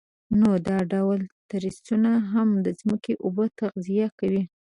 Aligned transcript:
نو 0.39 0.49
دا 0.67 0.77
ډول 0.93 1.19
تریسونه 1.51 2.11
هم 2.31 2.49
د 2.65 2.67
ځمکې 2.79 3.13
اوبه 3.25 3.45
تغذیه 3.59 4.07
کوي. 4.19 4.43